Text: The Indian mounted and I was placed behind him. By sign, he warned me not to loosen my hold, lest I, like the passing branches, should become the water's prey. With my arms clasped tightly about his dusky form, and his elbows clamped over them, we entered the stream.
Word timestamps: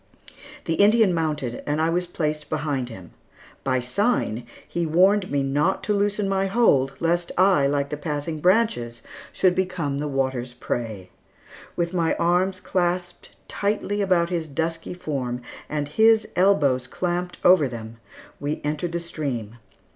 The 0.65 0.73
Indian 0.73 1.13
mounted 1.13 1.61
and 1.67 1.79
I 1.79 1.91
was 1.91 2.07
placed 2.07 2.49
behind 2.49 2.89
him. 2.89 3.11
By 3.63 3.81
sign, 3.81 4.47
he 4.67 4.83
warned 4.83 5.29
me 5.29 5.43
not 5.43 5.83
to 5.83 5.93
loosen 5.93 6.27
my 6.27 6.47
hold, 6.47 6.95
lest 6.99 7.31
I, 7.37 7.67
like 7.67 7.89
the 7.89 7.97
passing 7.97 8.39
branches, 8.39 9.03
should 9.31 9.53
become 9.53 9.99
the 9.99 10.07
water's 10.07 10.55
prey. 10.55 11.11
With 11.75 11.93
my 11.93 12.15
arms 12.15 12.59
clasped 12.59 13.35
tightly 13.47 14.01
about 14.01 14.31
his 14.31 14.47
dusky 14.47 14.95
form, 14.95 15.43
and 15.69 15.87
his 15.87 16.27
elbows 16.35 16.87
clamped 16.87 17.37
over 17.43 17.67
them, 17.67 17.97
we 18.39 18.59
entered 18.63 18.93
the 18.93 18.99
stream. 18.99 19.57